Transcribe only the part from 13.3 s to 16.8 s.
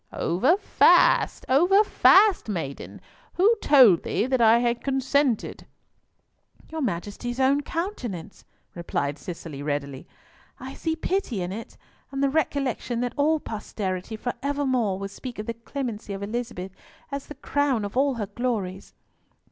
posterity for evermore will speak of the clemency of Elizabeth